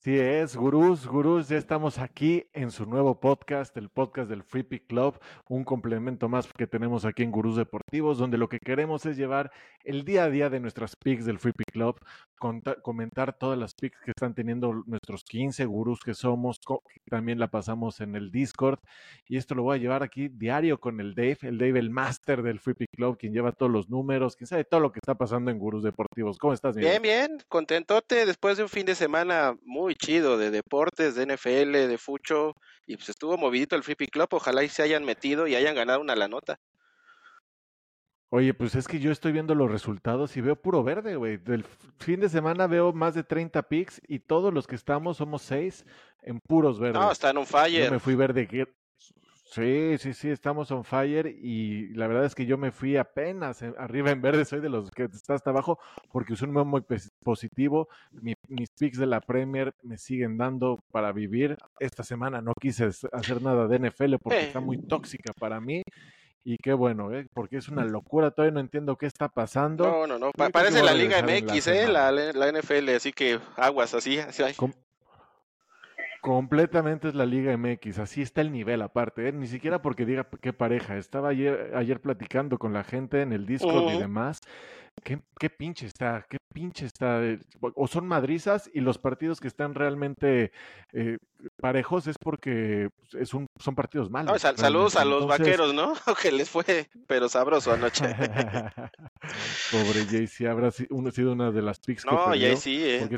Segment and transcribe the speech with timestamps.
[0.00, 4.62] Así es, gurús, gurús, ya estamos aquí en su nuevo podcast, el podcast del Free
[4.62, 9.04] Pick Club, un complemento más que tenemos aquí en Gurús Deportivos, donde lo que queremos
[9.04, 9.52] es llevar
[9.84, 12.00] el día a día de nuestras picks del Free Pick Club,
[12.82, 16.60] comentar todas las picks que están teniendo nuestros 15 gurús que somos,
[17.10, 18.78] también la pasamos en el Discord,
[19.28, 22.42] y esto lo voy a llevar aquí diario con el Dave, el Dave, el máster
[22.42, 25.14] del Free Pick Club, quien lleva todos los números, quien sabe todo lo que está
[25.14, 26.38] pasando en Gurús Deportivos.
[26.38, 31.14] ¿Cómo estás, Bien, bien, contentote después de un fin de semana muy chido de deportes,
[31.14, 32.54] de NFL, de fucho,
[32.86, 36.00] y pues estuvo movidito el Pick Club, ojalá y se hayan metido y hayan ganado
[36.00, 36.58] una la nota.
[38.32, 41.36] Oye, pues es que yo estoy viendo los resultados y veo puro verde, güey.
[41.36, 41.64] Del
[41.98, 45.84] fin de semana veo más de 30 picks y todos los que estamos somos seis
[46.22, 47.00] en puros verdes.
[47.00, 47.86] No, están un fire.
[47.86, 48.46] Yo me fui verde
[49.50, 53.62] Sí, sí, sí, estamos on fire y la verdad es que yo me fui apenas
[53.62, 55.80] arriba en verde, soy de los que está hasta abajo
[56.12, 57.88] porque es un momento muy positivo.
[58.48, 61.58] mis picks de la Premier me siguen dando para vivir.
[61.80, 65.82] Esta semana no quise hacer nada de NFL porque está muy tóxica para mí.
[66.44, 67.26] Y qué bueno, ¿eh?
[67.34, 69.84] porque es una locura, todavía no entiendo qué está pasando.
[69.84, 71.88] No, no, no, parece la Liga MX, ¿eh?
[71.88, 74.54] La, la, NFL, así que aguas, así, así hay.
[76.20, 79.32] Completamente es la Liga MX, así está el nivel aparte, ¿eh?
[79.32, 80.98] ni siquiera porque diga qué pareja.
[80.98, 84.42] Estaba ayer, ayer platicando con la gente en el Discord y demás.
[85.02, 86.26] ¿Qué, ¿Qué, pinche está?
[86.28, 87.20] ¿Qué pinche está?
[87.60, 90.52] O son madrizas y los partidos que están realmente
[90.92, 91.18] eh,
[91.60, 94.40] parejos es porque es un, son partidos malos.
[94.40, 95.94] saludos a los vaqueros, ¿no?
[96.22, 98.04] que les fue, pero sabroso anoche.
[99.70, 102.56] Pobre JC, habrá sido una de las picks no, que perdió.
[102.56, 103.08] sí, eh.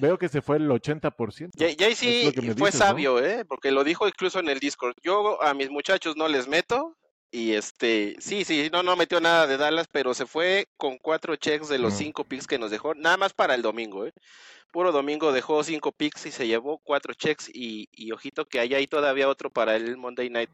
[0.00, 1.50] veo que se fue el 80%.
[1.56, 3.44] JC fue sabio, ¿eh?
[3.44, 4.96] Porque lo dijo incluso en el Discord.
[5.02, 6.96] Yo a mis muchachos no les meto,
[7.30, 11.36] y este, sí, sí, no, no metió nada de Dallas, pero se fue con cuatro
[11.36, 14.12] checks de los cinco picks que nos dejó, nada más para el domingo, ¿eh?
[14.72, 18.74] Puro domingo dejó cinco picks y se llevó cuatro checks y, y ojito que hay
[18.74, 20.50] ahí todavía otro para el Monday Night.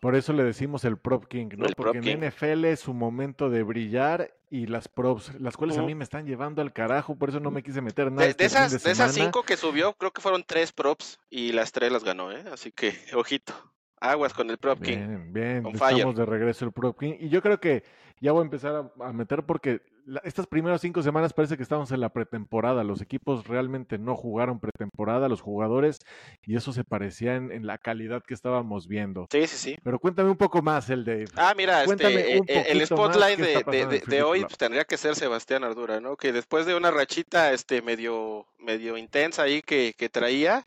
[0.00, 1.66] Por eso le decimos el Prop King, ¿no?
[1.76, 5.94] Porque en NFL es su momento de brillar y las props, las cuales a mí
[5.94, 8.24] me están llevando al carajo, por eso no me quise meter nada.
[8.24, 11.72] De, este esas, de esas cinco que subió, creo que fueron tres props y las
[11.72, 12.44] tres las ganó, ¿eh?
[12.52, 13.54] Así que, ojito.
[14.00, 14.96] Aguas con el Prop King.
[14.96, 15.66] Bien, bien.
[15.66, 17.14] Estamos de regreso el Prop King.
[17.18, 17.82] Y yo creo que
[18.20, 19.80] ya voy a empezar a, meter porque
[20.24, 22.82] estas primeras cinco semanas parece que estamos en la pretemporada.
[22.82, 26.00] Los equipos realmente no jugaron pretemporada, los jugadores,
[26.42, 29.28] y eso se parecía en, la calidad que estábamos viendo.
[29.30, 29.76] Sí, sí, sí.
[29.82, 31.28] Pero cuéntame un poco más, el de.
[31.36, 36.00] Ah, mira, este, eh, el spotlight de, de, hoy pues, tendría que ser Sebastián Ardura,
[36.00, 36.16] ¿no?
[36.16, 40.66] Que después de una rachita este, medio, medio intensa ahí que, que traía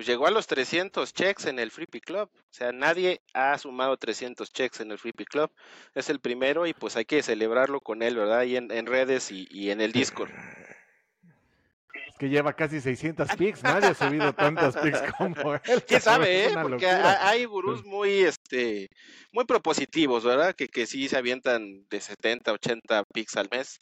[0.00, 2.30] pues llegó a los 300 checks en el Free Club.
[2.34, 5.50] O sea, nadie ha sumado 300 checks en el Free Club.
[5.94, 8.44] Es el primero y pues hay que celebrarlo con él, ¿verdad?
[8.44, 10.30] Y en, redes y, en el Discord.
[12.08, 15.60] Es que lleva casi 600 picks, nadie ha subido tantas picks como él.
[15.86, 16.54] ¿Quién sabe, eh?
[16.62, 18.88] Porque hay gurús muy, este,
[19.32, 20.54] muy propositivos, ¿verdad?
[20.54, 23.78] Que, que sí se avientan de 70, 80 picks al mes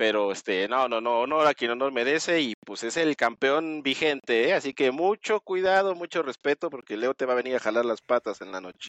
[0.00, 3.82] pero este, no, no, no, honor a quien honor merece y pues es el campeón
[3.82, 4.54] vigente, ¿eh?
[4.54, 8.00] así que mucho cuidado, mucho respeto porque Leo te va a venir a jalar las
[8.00, 8.88] patas en la noche.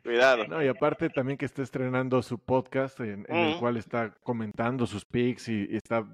[0.00, 0.46] Cuidado.
[0.46, 5.04] No, y aparte también que está estrenando su podcast en, el cual está comentando sus
[5.04, 6.04] picks y, está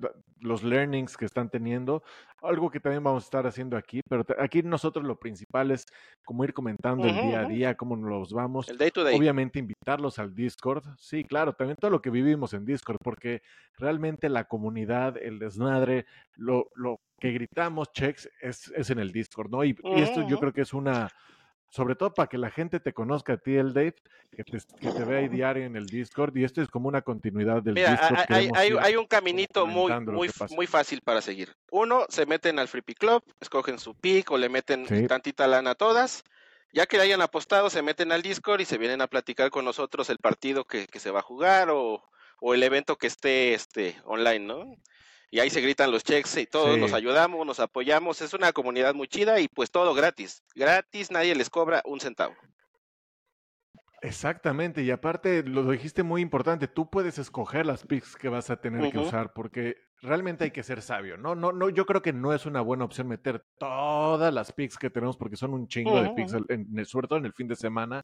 [0.41, 2.03] los learnings que están teniendo,
[2.43, 5.87] algo que también vamos a estar haciendo aquí, pero aquí nosotros lo principal es
[6.25, 8.69] como ir comentando el día a día, cómo nos vamos.
[8.69, 9.17] El day to day.
[9.17, 10.85] Obviamente invitarlos al Discord.
[10.99, 13.43] Sí, claro, también todo lo que vivimos en Discord, porque
[13.79, 19.51] realmente la comunidad, el desmadre, lo, lo que gritamos checks es, es en el Discord,
[19.51, 19.63] ¿no?
[19.63, 21.09] y esto yo creo que es una
[21.73, 23.95] sobre todo para que la gente te conozca a ti, el Dave,
[24.31, 27.01] que te, que te vea ahí diario en el Discord, y esto es como una
[27.01, 28.27] continuidad del Discord.
[28.29, 31.57] Hay, hay, hay, un caminito muy, muy, muy fácil para seguir.
[31.71, 35.71] Uno, se meten al Free Pick Club, escogen su pick o le meten tantita lana
[35.71, 36.25] a todas.
[36.75, 40.11] Ya que hayan apostado, se meten al Discord y se vienen a platicar con nosotros
[40.11, 42.03] el partido que, que se va a jugar o,
[42.41, 44.77] o el evento que esté este, online, ¿no?
[45.33, 48.95] Y ahí se gritan los checks y todos nos ayudamos, nos apoyamos, es una comunidad
[48.95, 52.35] muy chida y pues todo gratis, gratis, nadie les cobra un centavo.
[54.03, 58.61] Exactamente, y aparte lo dijiste muy importante, tú puedes escoger las picks que vas a
[58.61, 61.17] tener que usar porque realmente hay que ser sabio.
[61.17, 64.77] No, no, no, yo creo que no es una buena opción meter todas las picks
[64.77, 67.57] que tenemos porque son un chingo de picks, en, sobre todo en el fin de
[67.57, 68.03] semana.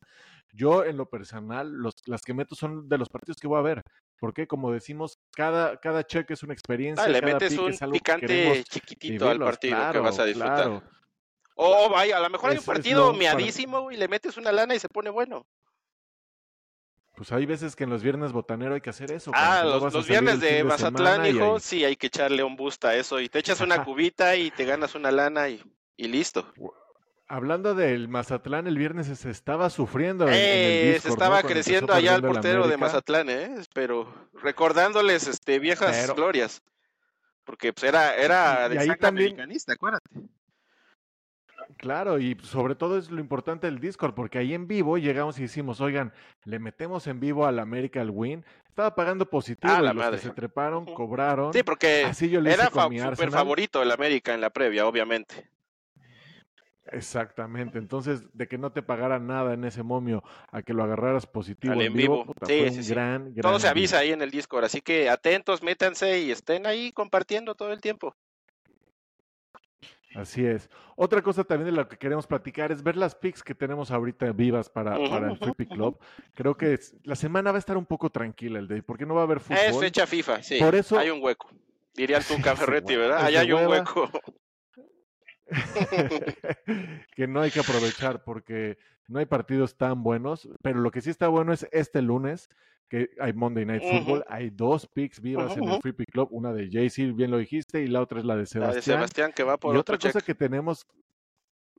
[0.53, 3.63] Yo en lo personal, los, las que meto son de los partidos que voy a
[3.63, 3.85] ver,
[4.19, 7.05] porque como decimos, cada, cada check es una experiencia.
[7.05, 10.83] Ah, le metes un picante chiquitito al partido que vas a disfrutar.
[11.61, 14.79] O vaya, a lo mejor hay un partido miadísimo y le metes una lana y
[14.79, 15.47] se pone bueno.
[17.19, 19.33] Pues hay veces que en los viernes botanero hay que hacer eso.
[19.35, 23.19] Ah, los, viernes de Mazatlán, hijo, sí, hay que echarle un boost a eso.
[23.19, 25.61] Y te echas una cubita y te ganas una lana y,
[25.97, 26.47] listo.
[27.31, 30.27] Hablando del Mazatlán, el viernes se estaba sufriendo.
[30.31, 33.55] Eh, se estaba creciendo allá el portero de Mazatlán, ¿eh?
[33.75, 36.63] Pero recordándoles este, viejas glorias.
[37.45, 39.37] Porque pues, era, era de ahí también...
[39.69, 40.09] acuérdate.
[41.77, 45.43] Claro, y sobre todo es lo importante del Discord, porque ahí en vivo llegamos y
[45.43, 46.13] decimos, oigan,
[46.45, 48.45] le metemos en vivo al América el win.
[48.67, 51.53] Estaba pagando positivo, ah, los que se treparon, cobraron.
[51.53, 55.49] Sí, porque Así yo le era super favorito el América en la previa, obviamente.
[56.93, 61.27] Exactamente, entonces de que no te pagara nada en ese momio a que lo agarraras
[61.27, 65.11] positivo en vivo, sí, sí, gran, todo se avisa ahí en el Discord, así que
[65.11, 68.17] atentos, métanse y estén ahí compartiendo todo el tiempo.
[70.15, 70.69] Así es.
[70.97, 74.33] Otra cosa también de lo que queremos platicar es ver las picks que tenemos ahorita
[74.33, 75.99] vivas para, para el Free Club.
[76.35, 79.21] Creo que la semana va a estar un poco tranquila el day, porque no va
[79.21, 79.59] a haber fútbol.
[79.59, 80.59] Es fecha FIFA, sí.
[80.59, 81.51] Por eso hay un hueco.
[81.95, 83.27] Diría tu Ferretti, ¿verdad?
[83.27, 84.11] Allá hay un hueco.
[87.17, 88.79] que no hay que aprovechar porque
[89.09, 92.49] no hay partidos tan buenos, pero lo que sí está bueno es este lunes
[92.89, 96.53] que hay Monday Night Football, hay dos picks vivas en el Free Pick Club, una
[96.53, 98.71] de JC, bien lo dijiste, y la otra es la de Sebastián.
[98.71, 100.87] La de Sebastián que va por y otra cosa que tenemos,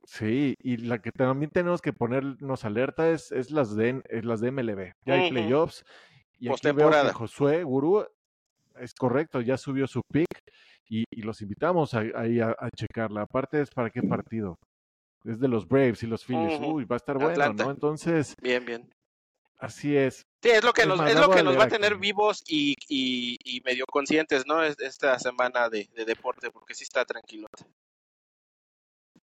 [0.04, 4.40] sí, y la que también tenemos que ponernos alerta es, es las de es las
[4.40, 4.92] de MLB.
[5.04, 5.84] Ya hay playoffs
[6.38, 8.06] y aquí veo que Josué Gurú
[8.78, 10.28] es correcto, ya subió su pick
[10.90, 13.22] y, los invitamos ahí a, checarla.
[13.22, 14.58] Aparte es para qué partido.
[15.24, 16.60] Es de los Braves y los Phillies.
[16.60, 17.70] Uy, va a estar bueno, ¿no?
[17.70, 18.34] Entonces.
[18.42, 18.90] Bien, bien.
[19.58, 20.26] Así es.
[20.42, 23.60] Sí, es lo que nos, es lo que nos va a tener vivos y, y,
[23.62, 24.64] medio conscientes, ¿no?
[24.64, 27.46] Esta semana de, deporte, porque sí está tranquilo.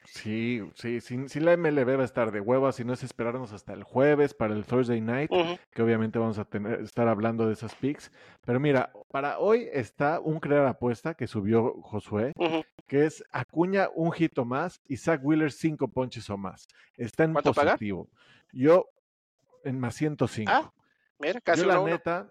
[0.05, 3.73] Sí, sí, sin, la MLB va a estar de huevas, si no es esperarnos hasta
[3.73, 5.31] el jueves para el Thursday Night,
[5.73, 8.13] que obviamente vamos a tener, estar hablando de esas picks.
[8.45, 12.33] Pero mira, para hoy está un crear apuesta que subió Josué,
[12.87, 16.69] que es Acuña un hito más y Zach Wheeler cinco ponches o más.
[16.97, 18.09] Está en positivo.
[18.53, 18.89] Yo
[19.65, 20.51] en más 105.
[20.53, 20.73] Ah,
[21.19, 22.31] mira, casi Yo, la neta,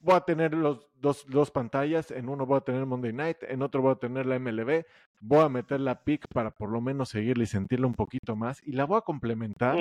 [0.00, 2.10] voy a tener los dos, dos pantallas.
[2.10, 4.84] En uno voy a tener Monday Night, en otro voy a tener la MLB.
[5.20, 8.62] Voy a meter la pick para por lo menos seguirle y sentirla un poquito más.
[8.66, 9.76] Y la voy a complementar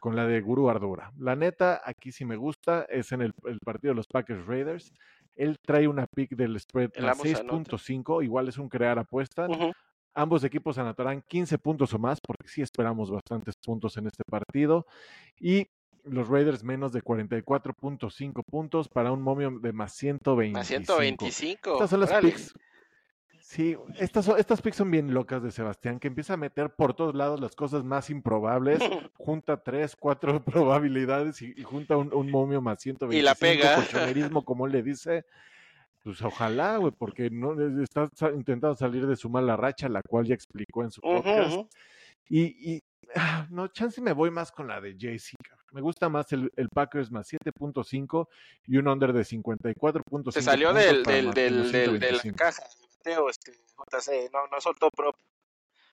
[0.00, 1.12] con la de Guru Ardura.
[1.18, 3.34] La neta, aquí sí me gusta, es en el,
[3.64, 4.92] partido de los Packers Raiders.
[5.36, 9.46] Él trae una pick del spread a 6.5, igual es un crear apuesta.
[10.14, 14.86] Ambos equipos anotarán 15 puntos o más, porque sí esperamos bastantes puntos en este partido.
[15.38, 15.68] Y
[16.04, 20.58] los Raiders menos de 44.5 puntos para un momio de más 125.
[20.58, 21.72] Más 125.
[21.74, 22.54] Estas son las picks.
[23.52, 27.14] Sí, estas, estas picks son bien locas de Sebastián, que empieza a meter por todos
[27.14, 28.78] lados las cosas más improbables,
[29.18, 33.12] junta tres, cuatro probabilidades y, junta un, momio más 125.
[33.12, 33.76] Y la pega.
[34.46, 35.26] como le dice.
[36.02, 40.34] Pues ojalá, güey, porque no está intentando salir de su mala racha, la cual ya
[40.34, 41.70] explicó en su podcast.
[42.30, 42.82] Y, y
[43.14, 45.36] ah, no, chance me voy más con la de JC.
[45.72, 48.28] Me gusta más el, el Packers más 7.5
[48.66, 50.32] y un under de 54.5.
[50.32, 52.62] Se salió del, del, del, del, de la caja,
[53.28, 55.16] este, JC, no, no soltó prop.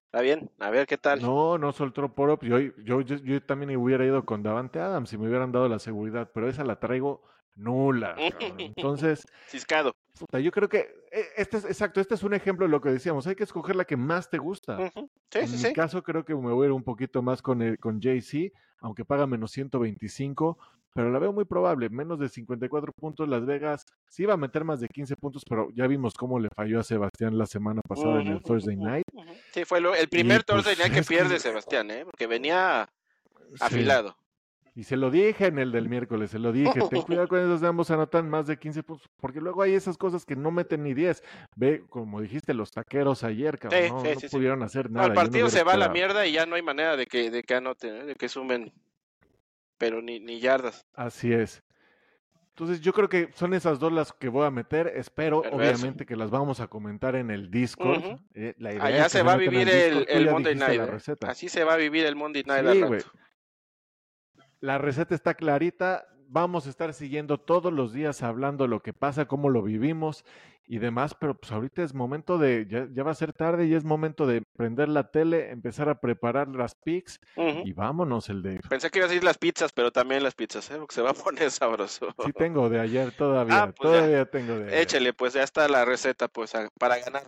[0.06, 1.22] Está bien, a ver qué tal.
[1.22, 2.44] No, no soltó prop.
[2.44, 5.78] Yo, yo, yo, yo también hubiera ido con Davante Adams si me hubieran dado la
[5.78, 7.22] seguridad, pero esa la traigo
[7.60, 8.16] nula.
[8.58, 9.96] Entonces, ciscado.
[10.32, 10.80] yo creo que
[11.12, 13.76] e, este es exacto, este es un ejemplo de lo que decíamos, hay que escoger
[13.76, 14.92] la que más te gusta.
[14.96, 18.00] en mi caso creo que me voy a ir un poquito más con el, con
[18.00, 20.58] JC, aunque paga menos 125,
[20.94, 24.64] pero la veo muy probable, menos de 54 puntos Las Vegas sí va a meter
[24.64, 28.22] más de 15 puntos, pero ya vimos cómo le falló a Sebastián la semana pasada
[28.22, 29.06] en el Thursday Night.
[29.54, 32.06] Sí, fue el primer pues, Thursday Night que pierde Sebastián, ¿eh?
[32.06, 32.90] porque venía
[33.60, 34.16] afilado.
[34.76, 37.60] Y se lo dije en el del miércoles, se lo dije, ten cuidado con esos
[37.60, 40.84] de ambos anotan más de 15 puntos, porque luego hay esas cosas que no meten
[40.84, 41.22] ni 10.
[41.58, 45.08] Ve, como dijiste, los taqueros ayer, cabrón, no, pudieron hacer nada.
[45.08, 47.44] el partido se va a la mierda y ya no hay manera de que, de
[47.44, 48.06] que anoten, ¿eh?
[48.06, 48.72] de que sumen,
[49.80, 50.86] pero ni, ni yardas.
[50.94, 51.64] Así es.
[52.50, 54.92] Entonces yo creo que son esas dos las que voy a meter.
[54.94, 58.20] Espero, obviamente, que las vamos a comentar en el Discord.
[58.34, 60.82] Eh, la idea Allá se va a vivir el, Monday Night.
[60.82, 61.16] ¿eh?
[61.22, 63.02] Así se va a vivir el Monday Night.
[63.02, 63.10] Sí,
[64.60, 66.06] la receta está clarita.
[66.32, 70.24] Vamos a estar siguiendo todos los días hablando lo que pasa, cómo lo vivimos
[70.68, 73.84] y demás, pero pues ahorita es momento de, ya, va a ser tarde y es
[73.84, 77.20] momento de prender la tele, empezar a preparar las pics
[77.66, 78.60] y vámonos el de...
[78.70, 80.76] Pensé que iba a decir las pizzas, pero también las pizzas, ¿eh?
[80.78, 82.14] porque se va a poner sabroso.
[82.24, 84.82] Sí tengo de ayer todavía, ah, pues todavía tengo de ayer.
[84.82, 87.24] Échale, pues ya está la receta pues para ganar.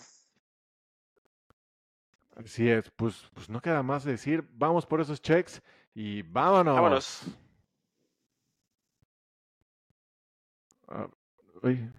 [2.36, 5.64] Así es, pues, pues no queda más decir, vamos por esos checks
[5.96, 6.76] y vámonos.
[6.76, 7.24] Vámonos.
[10.92, 11.10] Ah,
[11.64, 11.90] oye,